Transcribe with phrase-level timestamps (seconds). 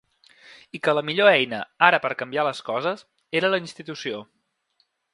[0.77, 3.07] I que la millor eina, ara per a canviar les coses,
[3.41, 4.27] era la institució.